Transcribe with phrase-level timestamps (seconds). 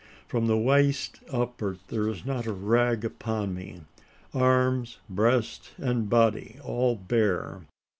[0.27, 3.81] From the waist upward, there is not a rag upon me
[4.33, 7.61] arms, breast, and body all bare!